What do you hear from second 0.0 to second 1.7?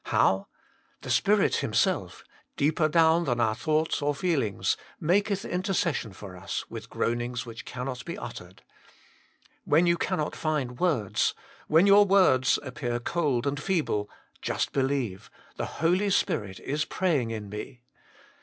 How?" The Spirit